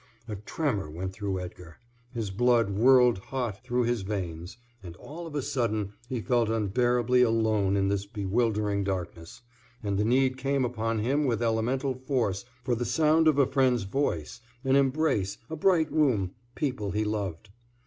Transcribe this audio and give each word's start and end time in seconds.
A 0.27 0.35
tremor 0.35 0.89
went 0.89 1.13
through 1.13 1.39
Edgar. 1.39 1.77
His 2.11 2.31
blood 2.31 2.71
whirled 2.71 3.19
hot 3.19 3.63
through 3.63 3.83
his 3.83 4.01
veins, 4.01 4.57
and 4.81 4.95
all 4.95 5.27
of 5.27 5.35
a 5.35 5.43
sudden 5.43 5.93
he 6.09 6.21
felt 6.21 6.49
unbearably 6.49 7.21
alone 7.21 7.77
in 7.77 7.87
this 7.87 8.07
bewildering 8.07 8.83
darkness, 8.83 9.41
and 9.83 9.99
the 9.99 10.03
need 10.03 10.37
came 10.37 10.65
upon 10.65 10.97
him 10.97 11.23
with 11.25 11.43
elemental 11.43 11.93
force 11.93 12.45
for 12.63 12.73
the 12.73 12.83
sound 12.83 13.27
of 13.27 13.37
a 13.37 13.45
friend's 13.45 13.83
voice, 13.83 14.41
an 14.63 14.75
embrace, 14.75 15.37
a 15.51 15.55
bright 15.55 15.91
room, 15.91 16.31
people 16.55 16.89
he 16.89 17.03
loved. 17.05 17.51